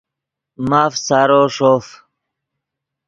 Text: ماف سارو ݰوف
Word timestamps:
ماف 0.69 0.93
سارو 1.05 1.41
ݰوف 1.55 1.85